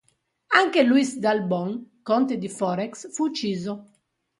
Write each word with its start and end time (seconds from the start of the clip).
Anche 0.55 0.81
Louis 0.81 1.19
d'Albon, 1.19 1.85
conte 2.01 2.39
di 2.39 2.49
Forez 2.49 3.13
fu 3.13 3.25
ucciso. 3.25 3.85